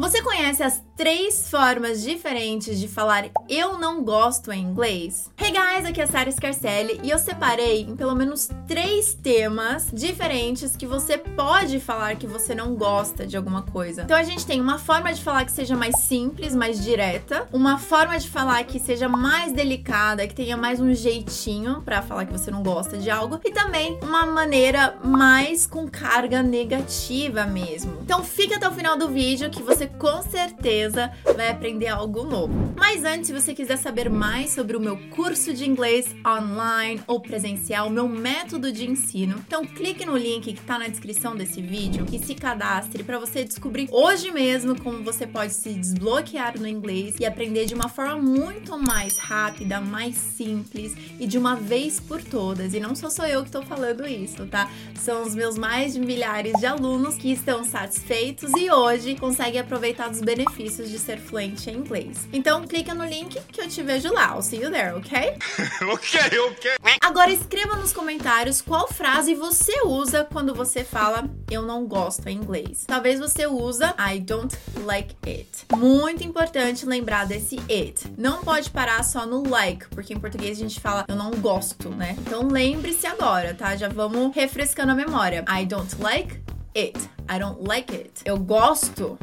[0.00, 5.30] Você conhece as três formas diferentes de falar eu não gosto em inglês?
[5.40, 9.88] Hey guys, aqui é a Sarah Scarcelli e eu separei em pelo menos três temas
[9.92, 14.02] diferentes que você pode falar que você não gosta de alguma coisa.
[14.02, 17.78] Então a gente tem uma forma de falar que seja mais simples, mais direta, uma
[17.78, 22.32] forma de falar que seja mais delicada, que tenha mais um jeitinho para falar que
[22.32, 27.98] você não gosta de algo e também uma maneira mais com carga negativa mesmo.
[28.02, 32.24] Então fica até o final do vídeo que você você com certeza vai aprender algo
[32.24, 32.54] novo.
[32.76, 37.20] Mas antes, se você quiser saber mais sobre o meu curso de inglês online ou
[37.20, 42.06] presencial, meu método de ensino, então clique no link que está na descrição desse vídeo
[42.12, 47.16] e se cadastre para você descobrir hoje mesmo como você pode se desbloquear no inglês
[47.18, 52.22] e aprender de uma forma muito mais rápida, mais simples e de uma vez por
[52.22, 52.74] todas.
[52.74, 54.70] E não só sou eu que estou falando isso, tá?
[54.94, 59.73] São os meus mais de milhares de alunos que estão satisfeitos e hoje conseguem aprender
[59.74, 62.28] aproveitar dos benefícios de ser fluente em inglês.
[62.32, 64.32] Então clica no link que eu te vejo lá.
[64.32, 65.36] I'll see you there, ok?
[65.92, 66.70] ok, ok.
[67.00, 72.36] Agora escreva nos comentários qual frase você usa quando você fala eu não gosto em
[72.36, 72.84] inglês.
[72.86, 75.66] Talvez você usa I don't like it.
[75.76, 78.14] Muito importante lembrar desse it.
[78.16, 81.90] Não pode parar só no like, porque em português a gente fala eu não gosto,
[81.90, 82.14] né?
[82.20, 83.74] Então lembre-se agora, tá?
[83.74, 85.44] Já vamos refrescando a memória.
[85.48, 86.40] I don't like
[86.76, 86.98] it.
[87.28, 88.22] I don't like it.
[88.24, 89.18] Eu gosto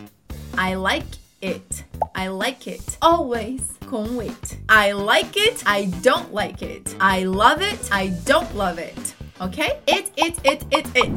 [0.57, 1.83] I like it.
[2.15, 2.97] I like it.
[3.01, 4.57] Always com it.
[4.69, 5.63] I like it.
[5.65, 6.95] I don't like it.
[6.99, 7.89] I love it.
[7.91, 9.15] I don't love it.
[9.39, 9.79] Ok?
[9.87, 11.11] It, it, it, it, it.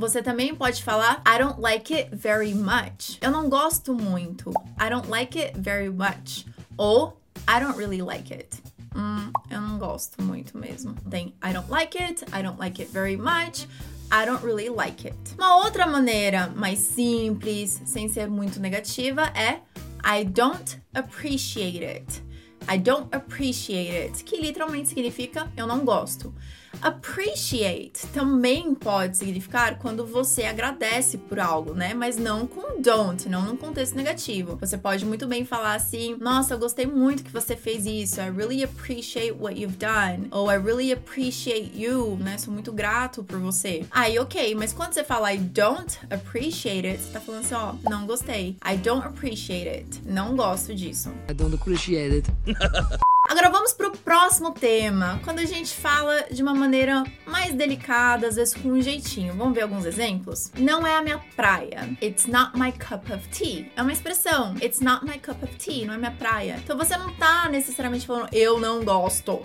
[0.00, 3.18] Você também pode falar I don't like it very much.
[3.20, 4.52] Eu não gosto muito.
[4.78, 6.46] I don't like it very much.
[6.76, 8.60] Ou I don't really like it.
[8.94, 10.94] Hum, eu não gosto muito mesmo.
[11.08, 13.68] Tem I don't like it, I don't like it very much.
[14.12, 15.16] I don't really like it.
[15.38, 19.60] Uma outra maneira mais simples, sem ser muito negativa, é
[20.04, 22.22] I don't appreciate it.
[22.68, 26.34] I don't appreciate it, que literalmente significa eu não gosto.
[26.82, 31.94] Appreciate também pode significar quando você agradece por algo, né?
[31.94, 34.56] Mas não com don't, não num contexto negativo.
[34.60, 38.20] Você pode muito bem falar assim: Nossa, eu gostei muito que você fez isso.
[38.20, 40.28] I really appreciate what you've done.
[40.30, 42.38] Ou I really appreciate you, né?
[42.38, 43.84] Sou muito grato por você.
[43.90, 47.74] Aí, ok, mas quando você fala I don't appreciate it, você tá falando assim: Ó,
[47.74, 48.56] oh, não gostei.
[48.64, 50.02] I don't appreciate it.
[50.04, 51.10] Não gosto disso.
[51.28, 52.30] I don't appreciate it.
[53.40, 58.36] Agora vamos pro próximo tema, quando a gente fala de uma maneira mais delicada, às
[58.36, 59.32] vezes com um jeitinho.
[59.32, 60.52] Vamos ver alguns exemplos?
[60.58, 61.88] Não é a minha praia.
[62.02, 63.72] It's not my cup of tea.
[63.74, 64.54] É uma expressão.
[64.62, 66.60] It's not my cup of tea, não é minha praia.
[66.62, 69.40] Então você não tá necessariamente falando eu não gosto.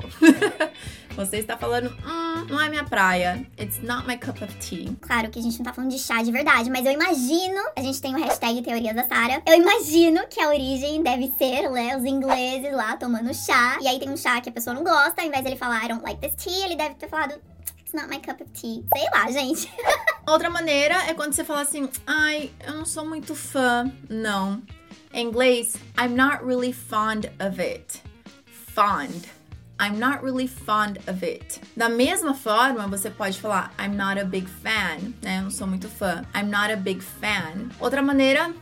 [1.16, 3.48] Você está falando, hum, não é minha praia.
[3.58, 4.94] It's not my cup of tea.
[5.00, 7.82] Claro que a gente não tá falando de chá de verdade, mas eu imagino, a
[7.82, 9.42] gente tem o hashtag Teorias da Sara.
[9.46, 13.78] Eu imagino que a origem deve ser, né, os ingleses lá tomando chá.
[13.82, 15.86] E aí tem um chá que a pessoa não gosta, ao invés de ele falar
[15.86, 17.34] I don't like this tea, ele deve ter falado
[17.80, 18.84] It's not my cup of tea.
[18.94, 19.72] Sei lá, gente.
[20.28, 23.90] Outra maneira é quando você fala assim, ai, eu não sou muito fã.
[24.10, 24.62] Não.
[25.14, 28.02] Em inglês, I'm not really fond of it.
[28.74, 29.30] Fond
[29.80, 31.60] I'm not really fond of it.
[31.76, 35.40] Da mesma forma, você pode falar I'm not a big fan, né?
[35.40, 36.24] Eu não sou muito fã.
[36.34, 37.70] I'm not a big fan.
[37.80, 38.54] Outra maneira,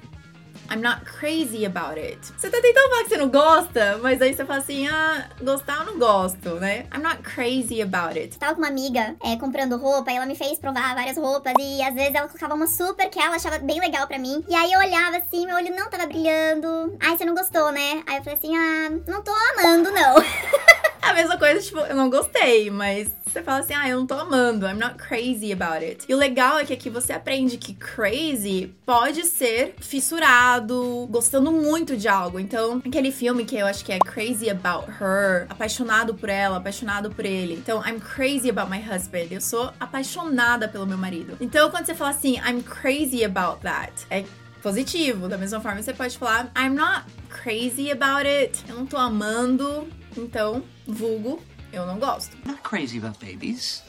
[0.70, 2.20] I'm not crazy about it.
[2.36, 5.80] Você tá tentando falar que você não gosta, mas aí você fala assim, ah, gostar
[5.80, 6.88] eu não gosto, né?
[6.92, 8.38] I'm not crazy about it.
[8.40, 11.82] Tava com uma amiga é, comprando roupa e ela me fez provar várias roupas e
[11.84, 14.44] às vezes ela colocava uma super que ela achava bem legal pra mim.
[14.50, 16.98] E aí eu olhava assim, meu olho não tava brilhando.
[17.00, 18.04] Ai, você não gostou, né?
[18.08, 20.16] Aí eu falei assim, ah, não tô amando, não.
[21.14, 24.16] a mesma coisa, tipo, eu não gostei, mas você fala assim, ah, eu não tô
[24.16, 26.06] amando, I'm not crazy about it.
[26.10, 31.96] E o legal é que aqui você aprende que crazy pode ser fissurado, gostando muito
[31.96, 32.40] de algo.
[32.40, 37.12] Então, aquele filme que eu acho que é Crazy About Her, apaixonado por ela, apaixonado
[37.12, 37.54] por ele.
[37.54, 39.28] Então, I'm crazy about my husband.
[39.30, 41.38] Eu sou apaixonada pelo meu marido.
[41.40, 44.24] Então, quando você fala assim, I'm crazy about that, é
[44.64, 45.28] positivo.
[45.28, 48.64] Da mesma forma, você pode falar, I'm not crazy about it.
[48.68, 49.88] Eu não tô amando.
[50.18, 52.36] Então, vulgo, eu não gosto.
[52.38, 53.82] I'm not crazy about babies.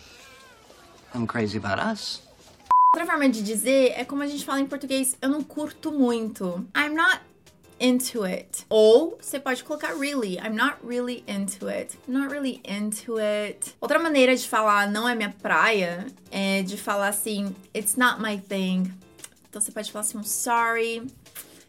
[1.14, 2.22] I'm crazy about us.
[2.94, 6.64] Outra forma de dizer é como a gente fala em português, eu não curto muito.
[6.76, 7.20] I'm not
[7.80, 8.64] into it.
[8.68, 10.38] Ou você pode colocar really.
[10.38, 11.98] I'm not really into it.
[12.08, 13.74] I'm not really into it.
[13.80, 18.38] Outra maneira de falar não é minha praia é de falar assim, it's not my
[18.38, 18.92] thing.
[19.48, 21.06] Então você pode falar assim, sorry,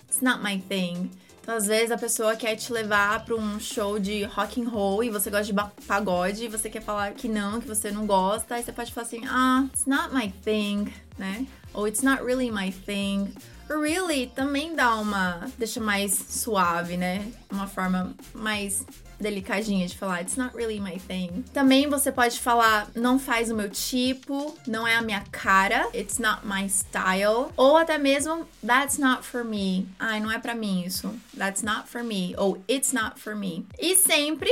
[0.07, 1.11] it's not my thing.
[1.47, 5.09] Às vezes a pessoa quer te levar para um show de rock and roll e
[5.09, 8.63] você gosta de pagode e você quer falar que não, que você não gosta, aí
[8.63, 11.45] você pode falar assim: "Ah, it's not my thing", né?
[11.73, 13.31] Ou it's not really my thing.
[13.69, 15.47] Really também dá uma.
[15.57, 17.31] deixa mais suave, né?
[17.51, 18.85] Uma forma mais
[19.19, 21.43] delicadinha de falar it's not really my thing.
[21.53, 26.19] Também você pode falar não faz o meu tipo, não é a minha cara, it's
[26.19, 29.87] not my style, ou até mesmo that's not for me.
[29.99, 31.13] Ai, não é para mim isso.
[31.37, 33.65] That's not for me ou it's not for me.
[33.79, 34.51] E sempre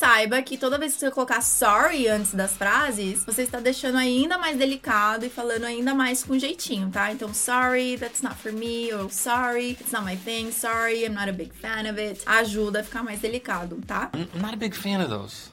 [0.00, 4.38] saiba que toda vez que você colocar sorry antes das frases, você está deixando ainda
[4.38, 7.12] mais delicado e falando ainda mais com jeitinho, tá?
[7.12, 11.28] Então, sorry, that's not for me, ou sorry, it's not my thing, sorry, I'm not
[11.28, 12.22] a big fan of it.
[12.24, 14.10] Ajuda a ficar mais delicado, tá?
[14.14, 15.50] I'm not a big fan of those.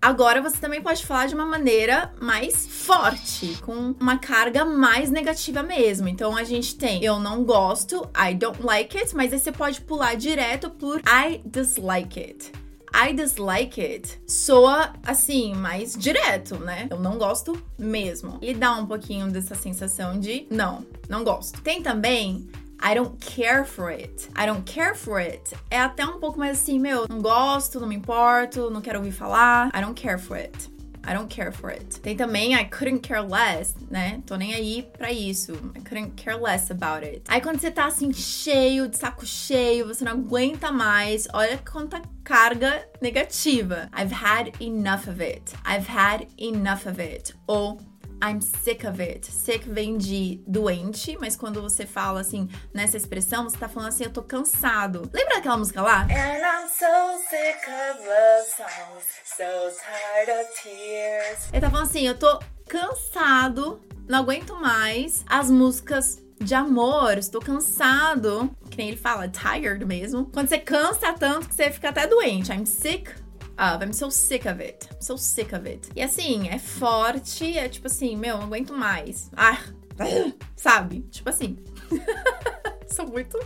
[0.00, 5.62] Agora você também pode falar de uma maneira mais forte, com uma carga mais negativa
[5.62, 6.08] mesmo.
[6.08, 9.82] Então a gente tem eu não gosto, I don't like it, mas aí você pode
[9.82, 12.59] pular direto por I dislike it.
[12.94, 16.88] I dislike it soa assim, mais direto, né?
[16.90, 18.38] Eu não gosto mesmo.
[18.42, 21.60] E dá um pouquinho dessa sensação de não, não gosto.
[21.62, 22.48] Tem também
[22.82, 24.28] I don't care for it.
[24.34, 25.54] I don't care for it.
[25.70, 29.12] É até um pouco mais assim, meu, não gosto, não me importo, não quero ouvir
[29.12, 29.68] falar.
[29.76, 30.70] I don't care for it.
[31.06, 32.00] I don't care for it.
[32.00, 34.22] Tem também I couldn't care less, né?
[34.26, 35.52] Tô nem aí pra isso.
[35.74, 37.22] I couldn't care less about it.
[37.28, 42.02] Aí quando você tá assim cheio, de saco cheio, você não aguenta mais, olha quanta
[42.22, 43.88] carga negativa.
[43.96, 45.52] I've had enough of it.
[45.66, 47.34] I've had enough of it.
[47.46, 47.78] Ou
[48.22, 49.26] I'm sick of it.
[49.26, 54.04] Sick vem de doente, mas quando você fala assim, nessa expressão, você tá falando assim,
[54.04, 55.10] eu tô cansado.
[55.12, 56.02] Lembra daquela música lá?
[56.02, 59.44] And I'm so sick of love songs, so
[59.80, 61.48] tired of tears.
[61.52, 62.38] Ele tá falando assim, eu tô
[62.68, 68.50] cansado, não aguento mais as músicas de amor, estou cansado.
[68.70, 70.26] Que nem ele fala, tired mesmo.
[70.26, 72.52] Quando você cansa tanto que você fica até doente.
[72.52, 73.10] I'm sick
[73.60, 73.82] of.
[73.82, 74.88] I'm so sick of it.
[74.90, 75.90] I'm so sick of it.
[75.94, 79.30] E assim, é forte, é tipo assim, meu, não aguento mais.
[79.36, 79.58] Ah,
[80.56, 81.00] sabe?
[81.10, 81.58] Tipo assim.
[82.88, 83.38] Sou muito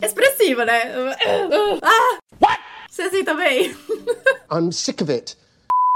[0.00, 0.82] expressiva, né?
[1.82, 2.18] Ah!
[2.40, 2.60] What?
[2.90, 3.76] Você assim também?
[4.50, 5.36] I'm sick of it.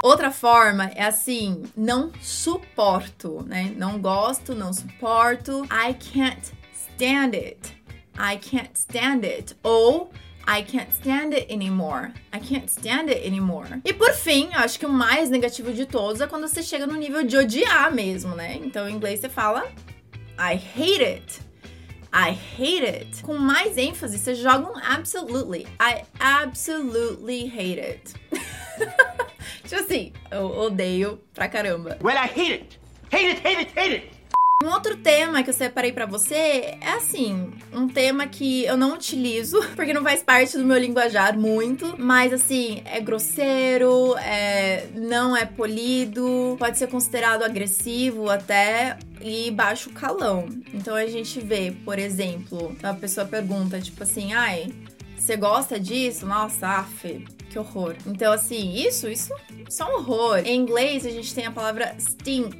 [0.02, 3.72] Outra forma é assim, não suporto, né?
[3.76, 5.64] Não gosto, não suporto.
[5.64, 7.76] I can't stand it.
[8.16, 9.56] I can't stand it.
[9.62, 10.12] Ou
[10.50, 12.10] I can't stand it anymore.
[12.32, 13.68] I can't stand it anymore.
[13.84, 16.86] E por fim, eu acho que o mais negativo de todos é quando você chega
[16.86, 18.58] no nível de odiar mesmo, né?
[18.64, 19.70] Então em inglês você fala
[20.38, 21.40] I hate it.
[22.14, 23.22] I hate it.
[23.22, 25.66] Com mais ênfase, você joga um absolutely.
[25.78, 28.14] I absolutely hate it.
[29.68, 31.98] tipo assim, eu odeio pra caramba.
[32.02, 32.80] Well, I hate it.
[33.12, 34.17] Hate it, hate it, hate it.
[34.60, 36.34] Um outro tema que eu separei para você
[36.80, 41.38] é assim, um tema que eu não utilizo, porque não faz parte do meu linguajar
[41.38, 49.48] muito, mas assim, é grosseiro, é, não é polido, pode ser considerado agressivo até e
[49.52, 50.48] baixo calão.
[50.74, 54.74] Então a gente vê, por exemplo, a pessoa pergunta tipo assim, ai,
[55.16, 56.26] você gosta disso?
[56.26, 57.94] Nossa, af, que horror.
[58.06, 59.32] Então, assim, isso, isso,
[59.68, 60.38] isso é um horror.
[60.38, 62.58] Em inglês, a gente tem a palavra stink,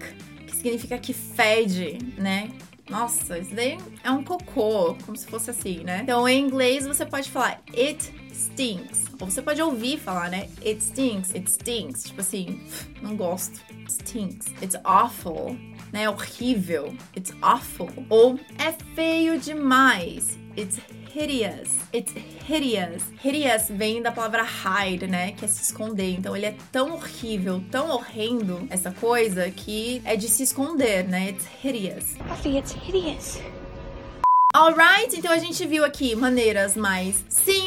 [0.58, 2.50] significa que fede, né?
[2.88, 6.00] Nossa, isso daí é um cocô, como se fosse assim, né?
[6.02, 9.04] Então, em inglês, você pode falar it stinks.
[9.20, 10.48] Ou você pode ouvir falar, né?
[10.64, 12.04] It stinks, it stinks.
[12.04, 12.60] Tipo assim,
[13.02, 13.60] não gosto.
[13.88, 14.46] Stinks.
[14.62, 15.56] It's awful.
[15.92, 16.08] Né?
[16.08, 16.94] Horrível.
[17.16, 17.90] It's awful.
[18.08, 20.38] Ou é feio demais.
[20.56, 20.80] It's
[21.18, 21.70] hideous.
[21.92, 22.14] It's
[22.48, 23.02] hideous.
[23.24, 25.32] Hideous vem da palavra hide, né?
[25.32, 26.12] Que é se esconder.
[26.12, 31.30] Então ele é tão horrível, tão horrendo, essa coisa, que é de se esconder, né?
[31.30, 32.14] It's hideous.
[32.28, 33.40] Buffy, it's hideous.
[34.54, 37.57] Alright, então a gente viu aqui maneiras mais simples,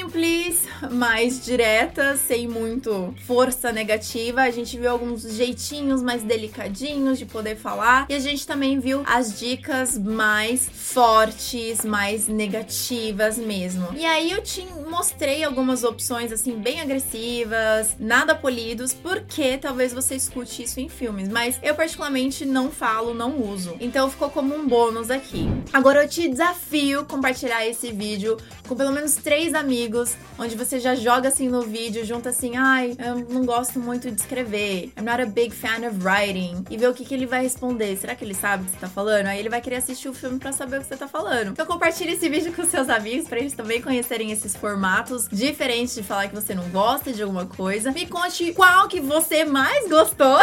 [0.92, 4.42] mais diretas, sem muito força negativa.
[4.42, 8.06] A gente viu alguns jeitinhos mais delicadinhos de poder falar.
[8.10, 13.88] E a gente também viu as dicas mais fortes, mais negativas mesmo.
[13.96, 20.16] E aí eu te mostrei algumas opções assim bem agressivas, nada polidos, porque talvez você
[20.16, 23.76] escute isso em filmes, mas eu particularmente não falo, não uso.
[23.80, 25.48] Então ficou como um bônus aqui.
[25.72, 29.54] Agora eu te desafio compartilhar esse vídeo com pelo menos três
[29.92, 34.10] amigos, onde você já joga assim no vídeo, junta assim, ai, eu não gosto muito
[34.10, 37.26] de escrever, I'm not a big fan of writing, e ver o que, que ele
[37.26, 37.98] vai responder.
[37.98, 39.28] Será que ele sabe o que você tá falando?
[39.28, 41.50] Aí ele vai querer assistir o filme para saber o que você tá falando.
[41.50, 46.04] Então compartilhe esse vídeo com seus amigos para eles também conhecerem esses formatos diferentes de
[46.04, 47.92] falar que você não gosta de alguma coisa.
[47.92, 50.38] Me conte qual que você mais gostou.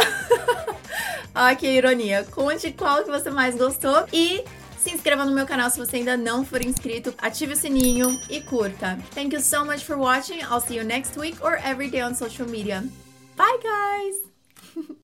[1.35, 2.27] ah, que ironia.
[2.31, 4.45] Conte qual que você mais gostou e
[4.89, 8.41] se inscreva no meu canal se você ainda não for inscrito, ative o sininho e
[8.41, 8.99] curta.
[9.15, 10.41] Thank you so much for watching.
[10.41, 12.83] I'll see you next week or every day on social media.
[13.37, 14.87] Bye guys!